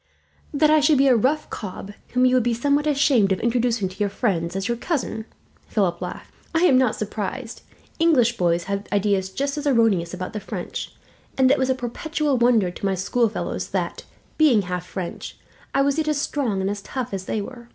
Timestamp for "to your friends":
3.87-4.55